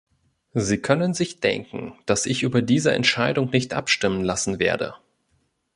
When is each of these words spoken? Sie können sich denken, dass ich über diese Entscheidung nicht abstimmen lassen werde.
Sie 0.55 0.79
können 0.79 1.13
sich 1.13 1.41
denken, 1.41 1.93
dass 2.07 2.25
ich 2.25 2.41
über 2.41 2.63
diese 2.63 2.91
Entscheidung 2.91 3.51
nicht 3.51 3.75
abstimmen 3.75 4.23
lassen 4.23 4.57
werde. 4.57 4.95